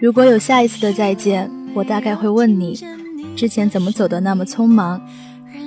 [0.00, 2.74] 如果有下一次的再见，我大概会问你，
[3.36, 4.98] 之前怎么走的那么匆忙？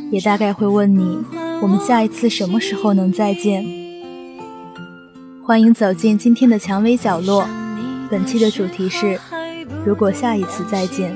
[0.09, 1.19] 也大概会问你，
[1.61, 3.63] 我们下一次什么时候能再见？
[5.43, 7.47] 欢迎走进今天的蔷薇角落。
[8.09, 9.19] 本期的主题是：
[9.85, 11.15] 如果下一次再见。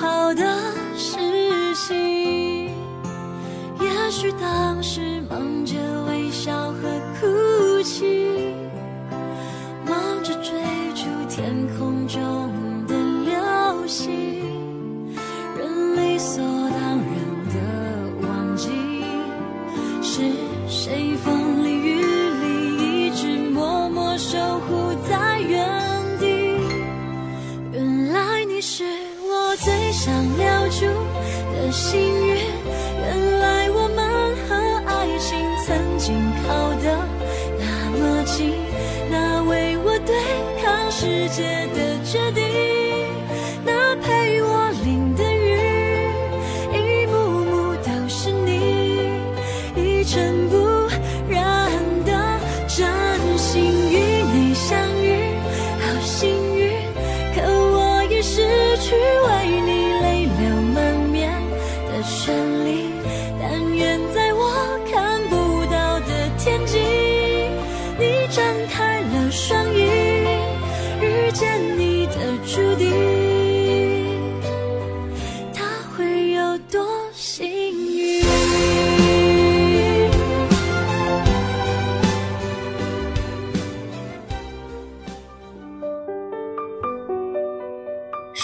[0.00, 0.42] 好的
[0.96, 1.18] 事
[1.74, 2.74] 情？
[3.80, 5.76] 也许当时忙着
[6.08, 6.88] 微笑和
[7.20, 8.26] 哭泣，
[41.00, 41.89] 世界的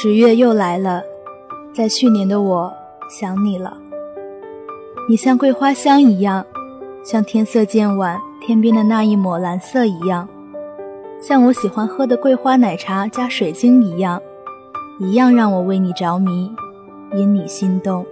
[0.06, 1.02] 十月又来了，
[1.74, 2.72] 在去年的我
[3.10, 3.76] 想你了。
[5.08, 6.46] 你像桂花香一样，
[7.02, 10.28] 像天色渐晚天边的那一抹蓝色一样，
[11.20, 14.22] 像我喜欢喝的桂花奶茶加水晶一样，
[15.00, 16.54] 一样让我为你着迷，
[17.12, 18.06] 因你心动。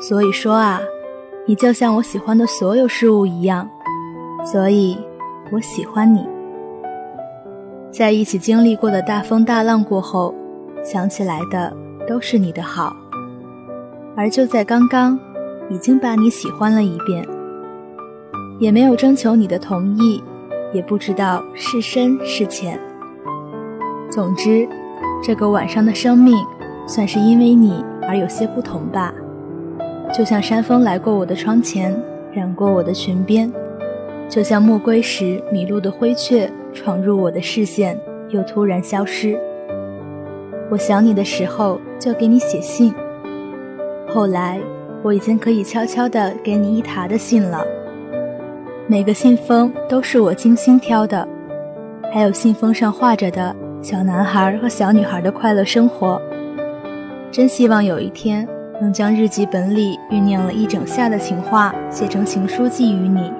[0.00, 0.80] 所以说啊，
[1.46, 3.68] 你就像我喜欢的所有事物一样，
[4.44, 4.96] 所以
[5.50, 6.24] 我喜欢你。
[7.90, 10.32] 在一起经历过的大风大浪过后，
[10.84, 11.74] 想起来的
[12.06, 12.94] 都是你的好，
[14.14, 15.18] 而就在刚刚，
[15.70, 17.26] 已经把你喜欢了一遍，
[18.58, 20.22] 也没有征求你的同意，
[20.74, 22.78] 也不知道是深是浅。
[24.10, 24.68] 总之，
[25.22, 26.36] 这个晚上的生命，
[26.86, 29.12] 算是因为你而有些不同吧。
[30.12, 31.98] 就像山风来过我的窗前，
[32.32, 33.50] 染过我的裙边，
[34.28, 36.50] 就像暮归时迷路的灰雀。
[36.74, 37.96] 闯入我的视线，
[38.30, 39.38] 又突然消失。
[40.70, 42.94] 我想你的时候，就给你写信。
[44.08, 44.58] 后来，
[45.02, 47.64] 我已经可以悄悄地给你一沓的信了。
[48.86, 51.26] 每个信封都是我精心挑的，
[52.12, 56.20] 还有信封上画着的小男孩和小女孩的快乐生活。
[57.30, 58.46] 真希望有一天
[58.80, 63.32] 能将日记本里酝酿了一整夏的情话写成情书寄予你。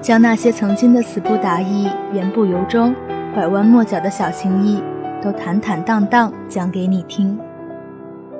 [0.00, 2.94] 将那些曾经的词不达意、言不由衷、
[3.34, 4.82] 拐弯抹角的小情意，
[5.22, 7.38] 都坦坦荡荡讲给你听。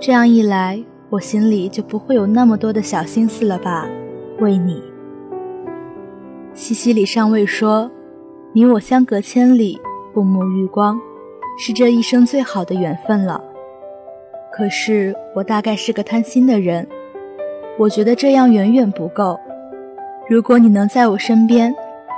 [0.01, 3.87] 这样一来，我心里就不会有那么多的小心思了吧？
[4.41, 4.83] 为你，
[6.53, 7.91] 西西里上尉说
[8.53, 9.81] ：“你我相隔千里，
[10.13, 11.01] 不沐浴光，
[11.57, 13.41] 是这一生最好的缘分了。”
[14.53, 16.87] 可是我大概是个贪心的人，
[17.79, 19.39] 我觉得这样远远不够。
[20.29, 21.73] 如果你能在我身边，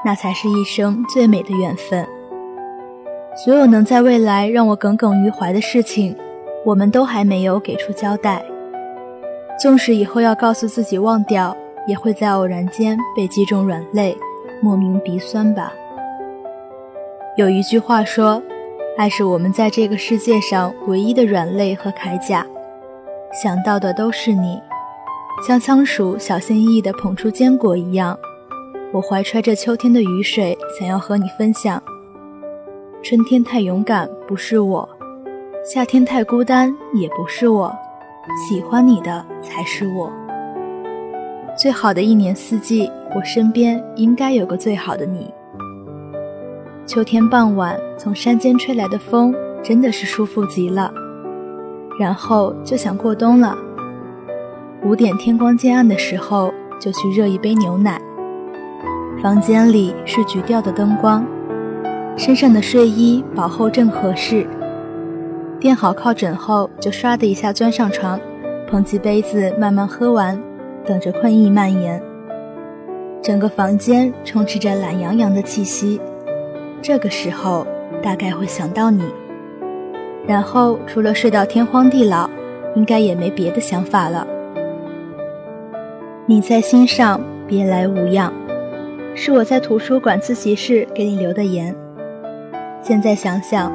[0.05, 2.07] 那才是一生最美的缘分。
[3.37, 6.17] 所有能在未来让我耿耿于怀的事情，
[6.65, 8.45] 我们都还没有给出交代。
[9.61, 11.57] 纵使以后要告诉自己忘掉，
[11.89, 14.17] 也会在偶然间被击中软肋，
[14.63, 15.73] 莫名鼻酸吧。
[17.37, 18.41] 有一句话说
[18.97, 22.47] ：“爱是我们在这个世界上唯一的软肋和铠甲。”
[23.43, 24.63] 想到的都是你。
[25.45, 28.17] 像仓鼠小心翼翼地捧出坚果一样，
[28.93, 31.83] 我怀揣着秋天的雨水，想要和你分享。
[33.05, 34.89] 春天太勇敢，不是我；
[35.63, 37.71] 夏天太孤单，也不是我。
[38.49, 40.11] 喜欢你的才是我。
[41.55, 45.31] 最好的一年四季，我身边应该有个最好的你。
[46.87, 50.91] 秋天傍晚，从山间吹来的风，真的是舒服极了。
[52.01, 53.55] 然后就想过冬了。
[54.83, 56.51] 五点天光渐暗的时候，
[56.81, 58.01] 就去热一杯牛奶。
[59.23, 61.23] 房间里是橘调的灯光，
[62.17, 64.47] 身上的睡衣薄厚正合适。
[65.59, 68.21] 垫好靠枕后，就唰的一下钻上床，
[68.69, 70.41] 捧起杯子慢慢喝完，
[70.85, 72.01] 等着困意蔓延。
[73.23, 76.01] 整个房间充斥着懒洋洋的气息，
[76.83, 77.67] 这个时候
[78.03, 79.03] 大概会想到你。
[80.27, 82.29] 然后除了睡到天荒地老，
[82.75, 84.27] 应该也没别的想法了。
[86.27, 88.33] 你在心上，别来无恙，
[89.15, 91.75] 是我在图书馆自习室给你留的言。
[92.87, 93.73] 现在想想，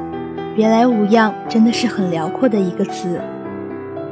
[0.54, 3.20] 别来无恙真的是很辽阔的一个词，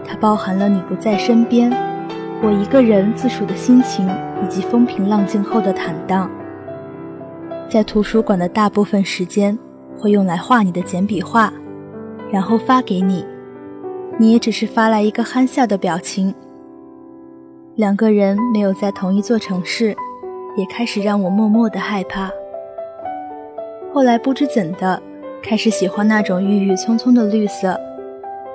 [0.04, 1.70] 它包含了你不在身边，
[2.42, 4.08] 我一个人自处的心情，
[4.44, 6.28] 以及风平浪静后的坦荡。
[7.68, 9.56] 在图书馆的大部分时间，
[9.96, 11.52] 会用来画你的简笔画。
[12.32, 13.24] 然后发给你，
[14.18, 16.34] 你也只是发来一个憨笑的表情。
[17.76, 19.96] 两个人没有在同一座城市，
[20.56, 22.28] 也开始让我默默的害怕。
[23.92, 25.02] 后来不知怎的，
[25.42, 27.80] 开始喜欢那种郁郁葱葱的绿色，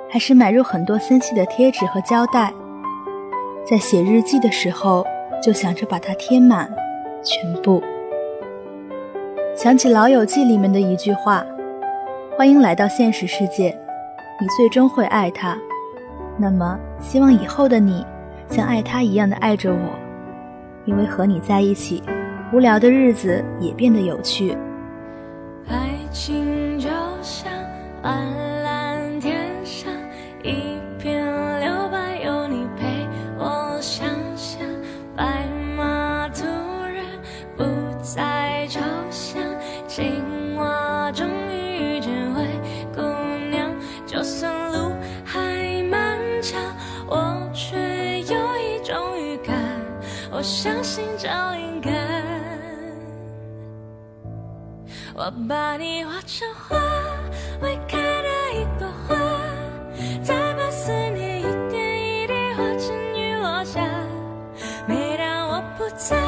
[0.08, 2.52] 还是买入很多森系的贴纸和胶带，
[3.68, 5.04] 在写日记的时候
[5.42, 6.72] 就想着把它贴满，
[7.22, 7.82] 全部。
[9.56, 11.44] 想起《老友记》里面的一句话。
[12.36, 13.66] 欢迎来到现实世界，
[14.40, 15.56] 你最终会爱他。
[16.36, 18.04] 那么，希望以后的你
[18.48, 19.90] 像爱他一样的爱着我，
[20.84, 22.02] 因为和你在一起，
[22.52, 24.56] 无聊的日子也变得有趣。
[26.14, 26.63] 爱情
[55.26, 56.76] 我把你画成花，
[57.62, 59.16] 未开的一朵花，
[60.22, 63.80] 再把思念一点一滴画成雨落下。
[64.86, 66.22] 每当我不在，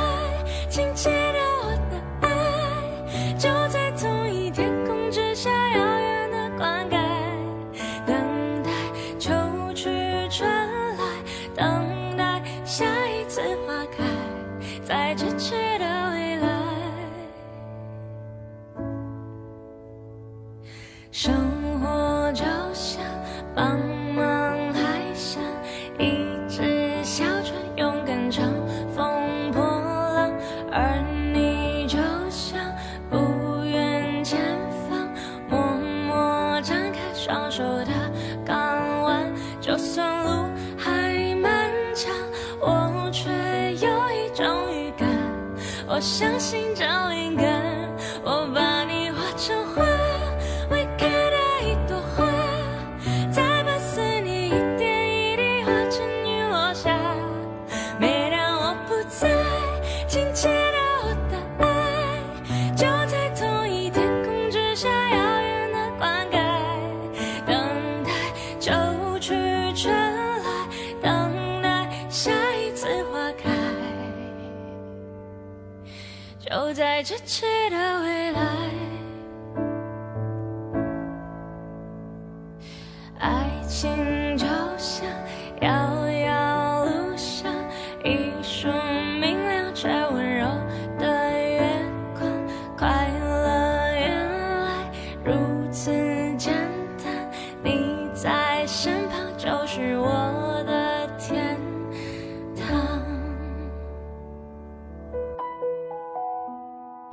[77.07, 77.96] 就在咫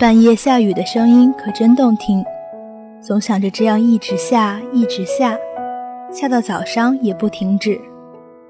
[0.03, 2.21] 半夜下雨的声音可真动听，
[3.01, 5.37] 总想着这样一直下，一直下，
[6.11, 7.79] 下到早上也不停止，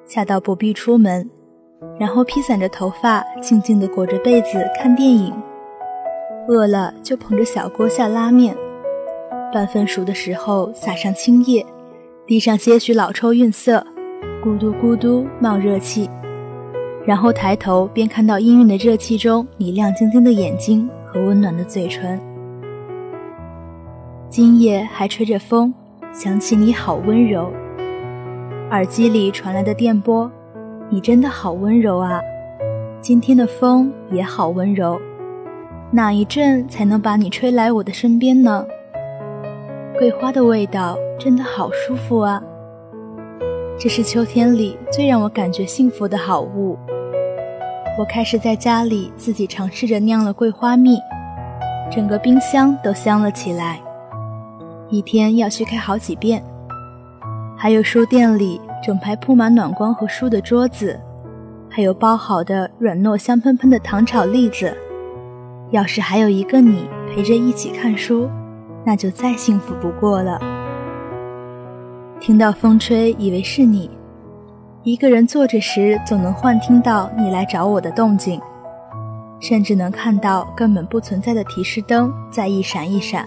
[0.04, 1.30] 下到不必出门，
[2.00, 5.32] 然后披散着头发，静静地裹着被子看电影。
[6.48, 8.58] 饿了就捧着小锅下拉面，
[9.54, 11.64] 半分熟的时候撒上青叶，
[12.26, 13.86] 滴上些许老抽晕色，
[14.44, 16.10] 咕嘟咕嘟冒热气，
[17.06, 20.90] 然后抬头便看到氤氲的热气中你亮晶晶的眼睛。
[21.14, 22.20] 和温暖的嘴唇，
[24.30, 25.72] 今夜还吹着风，
[26.12, 27.52] 想起你好温柔。
[28.72, 30.32] 耳机里传来的电波，
[30.90, 32.20] 你真的好温柔啊！
[33.00, 35.00] 今天的风也好温柔，
[35.92, 38.66] 哪一阵才能把你吹来我的身边呢？
[40.00, 42.42] 桂花的味道真的好舒服啊！
[43.78, 46.76] 这是秋天里最让我感觉幸福的好物。
[47.96, 50.98] 我开始在家里自己尝试着酿了桂花蜜，
[51.92, 53.80] 整个冰箱都香了起来。
[54.90, 56.44] 一天要去开好几遍。
[57.56, 61.00] 还有书店里整排铺满暖光和书的桌子，
[61.70, 64.76] 还有包好的软糯香喷喷的糖炒栗子。
[65.70, 68.28] 要是还有一个你陪着一起看书，
[68.84, 70.42] 那就再幸福不过了。
[72.20, 73.88] 听到风吹，以为是你。
[74.84, 78.42] 一个人坐着时，总能幻听到你来找我的动静，
[79.40, 83.26] 甚至能看到根本不存在的提示灯在一闪一闪。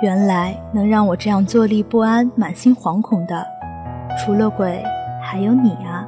[0.00, 3.44] 原来能让我这样坐立不安、满心惶恐的，
[4.16, 4.80] 除了鬼，
[5.20, 6.06] 还有你啊！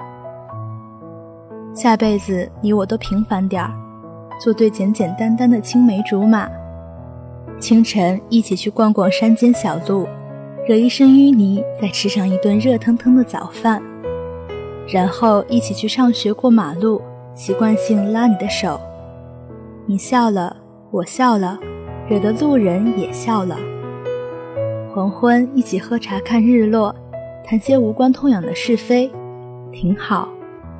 [1.74, 3.72] 下辈子你我都平凡点儿，
[4.40, 6.48] 做对简简单单的青梅竹马，
[7.58, 10.06] 清晨一起去逛逛山间小路。
[10.68, 13.82] 惹一身淤泥，再吃上一顿热腾腾的早饭，
[14.92, 17.00] 然后一起去上学过马路，
[17.32, 18.80] 习惯性拉你的手，
[19.86, 20.56] 你笑了，
[20.90, 21.56] 我笑了，
[22.08, 23.56] 惹得路人也笑了。
[24.92, 26.92] 黄昏一起喝茶看日落，
[27.44, 29.08] 谈些无关痛痒的是非，
[29.70, 30.28] 挺好，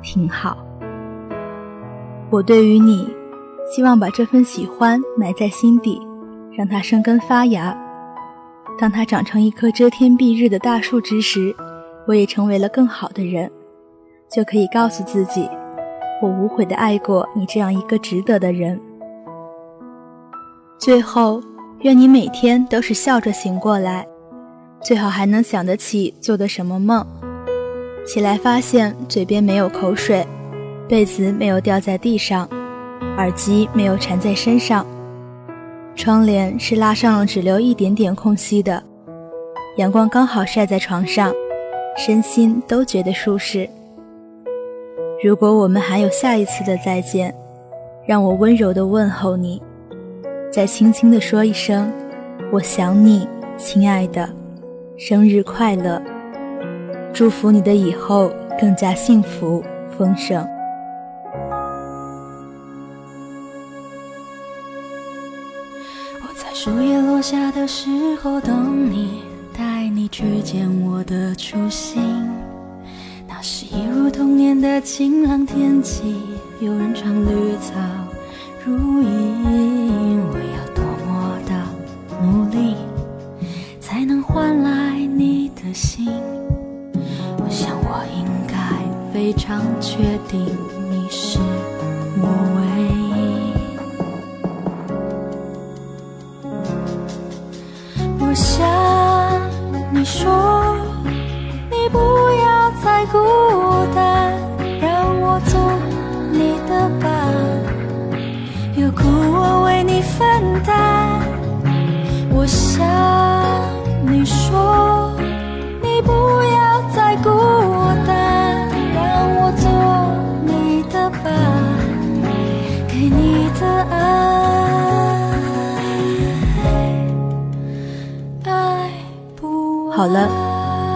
[0.01, 0.57] 挺好。
[2.29, 3.07] 我对于你，
[3.73, 6.01] 希望把这份喜欢埋在心底，
[6.57, 7.77] 让它生根发芽。
[8.77, 11.55] 当它长成一棵遮天蔽日的大树之时，
[12.05, 13.49] 我也成为了更好的人，
[14.31, 15.49] 就可以告诉自己，
[16.21, 18.79] 我无悔的爱过你这样一个值得的人。
[20.79, 21.41] 最后，
[21.81, 24.07] 愿你每天都是笑着醒过来，
[24.81, 27.05] 最好还能想得起做的什么梦。
[28.05, 30.25] 起来发现嘴边没有口水，
[30.87, 32.47] 被子没有掉在地上，
[33.17, 34.85] 耳机没有缠在身上。
[35.93, 38.81] 窗帘是拉上了，只留一点点空隙的，
[39.75, 41.31] 阳光刚好晒在床上，
[41.97, 43.69] 身心都觉得舒适。
[45.23, 47.31] 如果我们还有下一次的再见，
[48.07, 49.61] 让我温柔地问候你，
[50.51, 51.93] 再轻轻地说一声
[52.51, 54.27] “我想你，亲爱的，
[54.97, 56.01] 生日快乐”，
[57.13, 59.63] 祝福你的以后更加幸福
[59.95, 60.43] 丰盛。
[66.23, 69.21] 我在树叶落下的时候，等你，
[69.55, 72.27] 带你去见我的初心。
[73.41, 76.15] 那是一如童年的晴朗天气，
[76.59, 77.73] 有人唱绿草
[78.63, 80.21] 如茵。
[80.29, 81.51] 我要多么的
[82.21, 82.75] 努力，
[83.79, 86.07] 才能换来你的心？
[87.39, 88.53] 我想我应该
[89.11, 90.45] 非常确定，
[90.91, 91.39] 你是
[92.21, 93.00] 我唯一。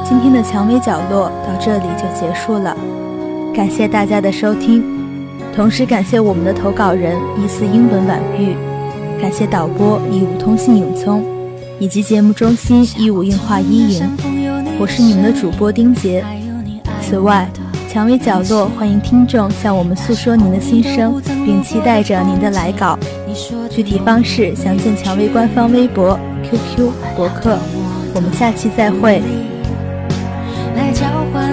[0.08, 2.78] 今天的蔷薇角落到这里就结束了，
[3.56, 4.84] 感谢大家的收听，
[5.56, 8.56] 同时感谢我们的投稿人疑似英文婉玉，
[9.20, 11.26] 感谢导播一五通信永聪，
[11.80, 14.08] 以及节目中心一五映画一莹，
[14.80, 16.24] 我是你们的主播丁杰。
[17.02, 17.50] 此外，
[17.92, 22.96] 蔷薇角落欢迎听众向我们诉说您的心声，并期待着您的来稿。
[23.72, 27.58] 具体方式详见蔷薇官方微博、QQ、博客。
[28.14, 29.22] 我们下期再会
[30.96, 31.45] 交换